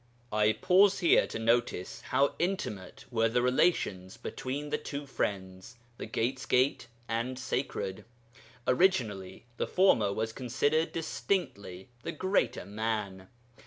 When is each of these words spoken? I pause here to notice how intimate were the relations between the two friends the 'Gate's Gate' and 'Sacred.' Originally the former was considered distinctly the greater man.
I 0.33 0.53
pause 0.53 0.97
here 0.97 1.27
to 1.27 1.37
notice 1.37 2.01
how 2.09 2.33
intimate 2.39 3.05
were 3.11 3.29
the 3.29 3.43
relations 3.43 4.17
between 4.17 4.71
the 4.71 4.79
two 4.79 5.05
friends 5.05 5.75
the 5.99 6.07
'Gate's 6.07 6.47
Gate' 6.47 6.87
and 7.07 7.37
'Sacred.' 7.37 8.03
Originally 8.67 9.45
the 9.57 9.67
former 9.67 10.11
was 10.11 10.33
considered 10.33 10.91
distinctly 10.91 11.89
the 12.01 12.13
greater 12.13 12.65
man. 12.65 13.27